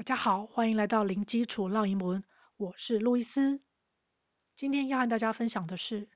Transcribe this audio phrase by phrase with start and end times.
[0.00, 2.22] 大家好，欢迎来到零基础绕英文，
[2.58, 3.62] 我是路易斯。
[4.54, 6.08] 今天要和大家分享的是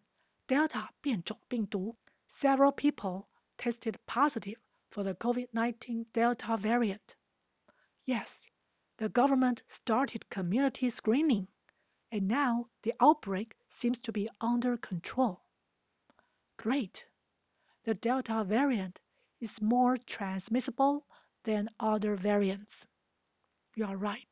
[0.47, 1.97] Delta 变种病毒。
[2.29, 3.27] Several people
[3.57, 4.59] tested positive
[4.91, 7.01] for the COVID-19 Delta variant.
[8.05, 8.47] Yes,
[8.99, 11.47] the government started community screening,
[12.11, 15.41] and now the outbreak seems to be under control.
[16.59, 17.07] Great.
[17.85, 19.01] The Delta variant
[19.41, 21.07] is more transmissible
[21.45, 22.87] than other variants.
[23.75, 24.29] You are right.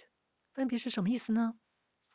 [0.53, 1.59] 分别是什么意思呢？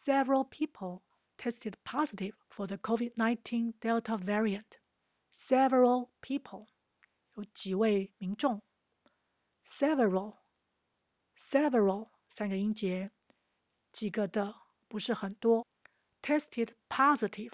[0.03, 1.01] Several people
[1.37, 4.65] tested positive for the COVID-19 Delta variant.
[5.33, 6.67] Several people
[7.35, 8.61] 有几位民众。
[9.65, 10.37] Several,
[11.37, 13.11] several 三个音节，
[13.93, 14.55] 几个的
[14.87, 15.65] 不是很多。
[16.21, 17.53] Tested positive,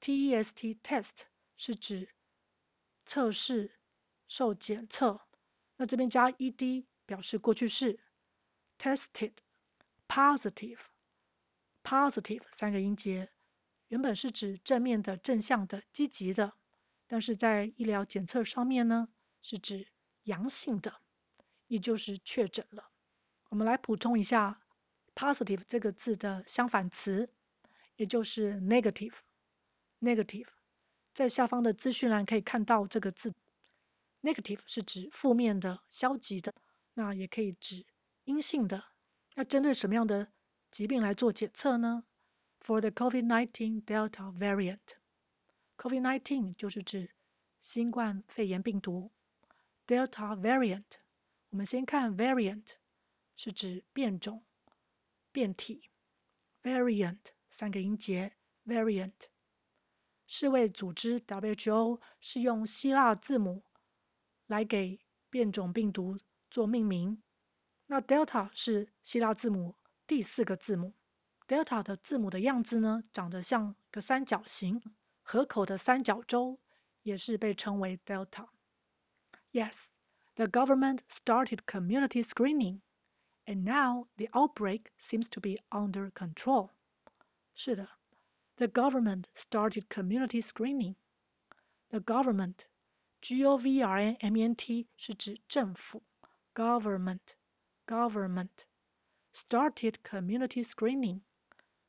[0.00, 2.08] T-E-S-T test 是指
[3.04, 3.78] 测试
[4.28, 5.20] 受检测，
[5.76, 8.00] 那这边加 ed 表示过去式。
[8.77, 9.31] Tested
[10.07, 10.79] positive
[11.83, 13.29] positive 三个音节，
[13.87, 16.53] 原本是指正面的、正向的、积极的，
[17.07, 19.07] 但是在医疗检测上面呢，
[19.41, 19.87] 是指
[20.23, 20.99] 阳性的，
[21.67, 22.89] 也就是确诊了。
[23.49, 24.59] 我们来补充一下
[25.15, 27.29] positive 这个字的相反词，
[27.95, 29.13] 也就是 negative
[30.01, 30.47] negative，
[31.13, 33.33] 在下方的资讯栏可以看到这个字
[34.21, 36.53] ，negative 是指负面的、消极的，
[36.93, 37.85] 那也可以指。
[38.27, 38.83] 阴性的，
[39.35, 40.27] 要针对什么样的
[40.69, 42.03] 疾病来做检测呢
[42.59, 47.11] ？For the COVID-19 Delta variant，COVID-19 就是指
[47.61, 49.13] 新冠肺炎病毒。
[49.87, 50.83] Delta variant，
[51.51, 52.65] 我们先看 variant，
[53.37, 54.43] 是指变种、
[55.31, 55.89] 变体。
[56.61, 58.33] Variant 三个音节
[58.65, 59.13] ，variant。
[60.25, 63.63] 世卫组织 WHO 是用希腊字母
[64.47, 66.19] 来给变种病毒
[66.51, 67.23] 做命名。
[67.86, 69.74] 那 Delta 是希腊字母
[70.06, 70.94] 第四个字母，
[71.46, 74.82] Delta 的字母的样子呢，长得像个三角形，
[75.22, 76.58] 河口的三角洲
[77.02, 79.76] 也是被称为 Delta。Yes,
[80.36, 82.80] the government started community screening,
[83.44, 86.70] and now the outbreak seems to be under control.
[87.54, 87.88] 是的，
[88.56, 90.94] the government started community screening.
[91.90, 92.64] The government,
[93.20, 96.02] G-O-V-E-R-N-M-E-N-T 是指政府，
[96.54, 97.20] government。
[97.86, 98.48] Government
[99.32, 101.20] started community screening.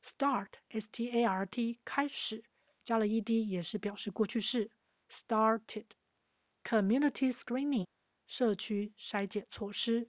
[0.02, 2.44] Start, S-T-A-R-T，开始，
[2.84, 4.70] 加了 ed 也是表示过去式。
[5.08, 5.86] Started
[6.62, 7.86] community screening，
[8.26, 10.08] 社区筛检措施。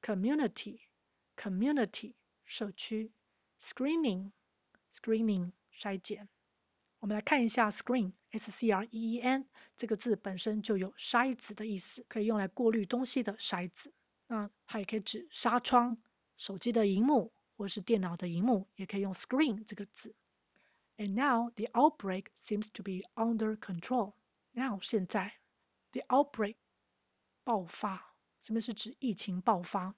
[0.00, 0.80] Community,
[1.36, 2.14] community，
[2.44, 3.12] 社区。
[3.60, 4.30] Screening,
[4.94, 6.28] screening，筛检。
[7.00, 13.92] 我们来看一下 screen, S-C-R-E-E-N 这个字本身就有筛子的意思，可以用来过滤东西的筛子。
[14.31, 15.97] 那它也可以指纱窗、
[16.37, 20.15] 手机的荧幕或是电脑的荧幕，也可以用 screen 这个字。
[20.95, 24.13] And now the outbreak seems to be under control.
[24.53, 25.33] Now 现在
[25.91, 26.55] the outbreak
[27.43, 29.95] 爆发，什么是指疫情爆发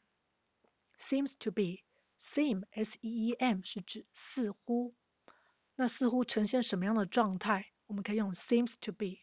[0.98, 1.84] ？Seems to be
[2.20, 4.96] seem s e e m 是指似乎，
[5.76, 7.68] 那似乎呈现什么样的状态？
[7.86, 9.18] 我们可以用 seems to be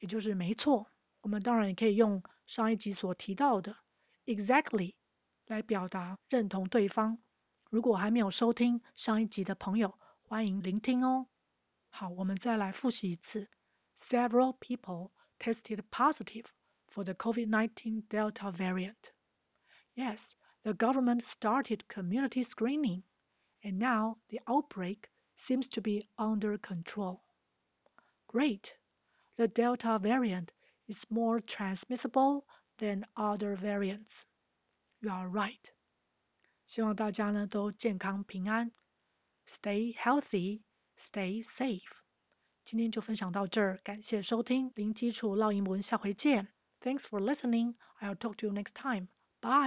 [0.00, 0.88] 也就是没错。
[1.20, 3.76] 我们当然也可以用上一集所提到的
[4.26, 4.94] exactly
[5.46, 7.16] 来表达认同对方。
[7.70, 11.28] 如果还没有收听上一集的朋友，欢迎聆听哦。
[11.90, 13.48] 好，我们再来复习一次
[13.96, 15.12] ，several people。
[15.39, 16.45] tested positive
[16.89, 19.11] for the COVID-19 Delta variant.
[19.95, 23.03] Yes, the government started community screening,
[23.63, 27.21] and now the outbreak seems to be under control.
[28.27, 28.73] Great!
[29.37, 30.51] The Delta variant
[30.87, 32.45] is more transmissible
[32.79, 34.13] than other variants.
[35.01, 35.71] You are right.
[36.65, 38.71] 希望大家呢都健康平安，
[39.45, 40.61] Stay healthy,
[40.97, 41.81] stay safe。
[42.70, 46.48] 今天就分享到这儿，感谢收听零基础绕英文，下回见。
[46.82, 47.76] Thanks for listening.
[47.98, 49.08] I'll talk to you next time.
[49.40, 49.66] Bye.